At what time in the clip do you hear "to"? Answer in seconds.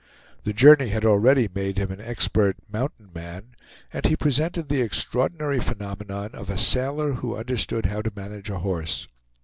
8.01-8.11